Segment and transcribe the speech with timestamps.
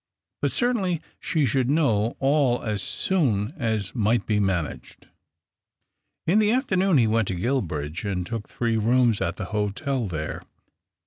[0.41, 5.03] But cer ainly she should know all as soon as might be Qanaged.
[6.25, 10.41] In the afternoon he went to Guilbridge, and ook three rooms at the hotel there.